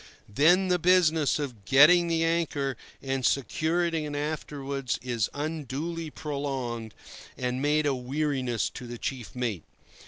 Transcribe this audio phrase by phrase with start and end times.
[0.27, 6.95] Then the business of "getting the anchor" and securing it afterwards is unduly prolonged,
[7.37, 9.61] and made a weariness to the chief mate.